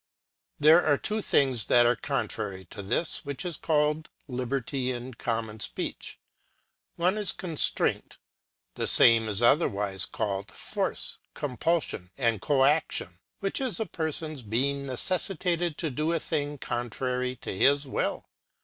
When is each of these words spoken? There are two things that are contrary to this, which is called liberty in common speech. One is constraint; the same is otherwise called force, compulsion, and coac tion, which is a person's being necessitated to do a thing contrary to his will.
There 0.59 0.83
are 0.83 0.97
two 0.97 1.21
things 1.21 1.65
that 1.65 1.85
are 1.85 1.95
contrary 1.95 2.65
to 2.71 2.81
this, 2.81 3.23
which 3.23 3.45
is 3.45 3.55
called 3.55 4.09
liberty 4.27 4.89
in 4.91 5.13
common 5.13 5.59
speech. 5.59 6.17
One 6.95 7.19
is 7.19 7.31
constraint; 7.31 8.17
the 8.73 8.87
same 8.87 9.29
is 9.29 9.43
otherwise 9.43 10.07
called 10.07 10.51
force, 10.51 11.19
compulsion, 11.35 12.09
and 12.17 12.41
coac 12.41 12.89
tion, 12.91 13.19
which 13.41 13.61
is 13.61 13.79
a 13.79 13.85
person's 13.85 14.41
being 14.41 14.87
necessitated 14.87 15.77
to 15.77 15.91
do 15.91 16.13
a 16.13 16.19
thing 16.19 16.57
contrary 16.57 17.35
to 17.35 17.55
his 17.55 17.85
will. 17.85 18.25